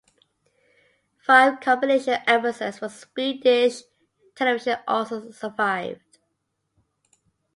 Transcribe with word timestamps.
Five 1.19 1.59
compilation 1.59 2.17
episodes 2.25 2.79
for 2.79 2.89
Swedish 2.89 3.83
television 4.35 4.77
also 4.87 5.29
survived. 5.29 6.17